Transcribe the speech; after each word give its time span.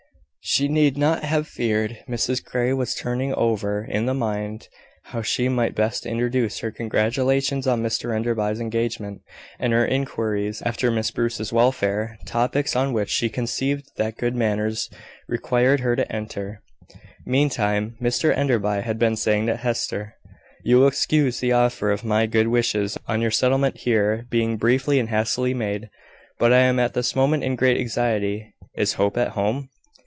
She 0.43 0.67
need 0.67 0.97
not 0.97 1.23
have 1.23 1.47
feared; 1.47 1.99
Mrs 2.09 2.43
Grey 2.43 2.73
was 2.73 2.95
turning 2.95 3.31
over 3.35 3.85
in 3.85 4.07
her 4.07 4.13
mind 4.15 4.69
how 5.03 5.21
she 5.21 5.47
might 5.47 5.75
best 5.75 6.03
introduce 6.03 6.59
her 6.59 6.71
congratulations 6.71 7.67
on 7.67 7.83
Mr 7.83 8.13
Enderby's 8.13 8.59
engagement, 8.59 9.21
and 9.59 9.71
her 9.71 9.85
inquiries 9.85 10.61
after 10.65 10.89
Miss 10.89 11.11
Bruce's 11.11 11.53
welfare 11.53 12.17
topics 12.25 12.75
on 12.75 12.91
which 12.91 13.11
she 13.11 13.29
conceived 13.29 13.91
that 13.97 14.17
good 14.17 14.35
manners 14.35 14.89
required 15.29 15.81
her 15.81 15.95
to 15.95 16.11
enter. 16.13 16.61
Meantime, 17.23 17.95
Mr 18.01 18.35
Enderby 18.35 18.81
had 18.81 18.97
been 18.97 19.15
saying 19.15 19.45
to 19.45 19.55
Hester: 19.55 20.15
"You 20.65 20.79
will 20.79 20.87
excuse 20.87 21.39
the 21.39 21.51
offer 21.53 21.91
of 21.91 22.03
my 22.03 22.25
good 22.25 22.47
wishes 22.47 22.97
on 23.07 23.21
your 23.21 23.31
settlement 23.31 23.77
here 23.77 24.25
being 24.31 24.57
briefly 24.57 24.99
and 24.99 25.09
hastily 25.09 25.53
made; 25.53 25.91
but 26.39 26.51
I 26.51 26.59
am 26.61 26.79
at 26.79 26.95
this 26.95 27.15
moment 27.15 27.43
in 27.43 27.55
great 27.55 27.79
anxiety. 27.79 28.53
Is 28.75 28.93
Hope 28.93 29.17
at 29.17 29.29
home?" 29.29 29.69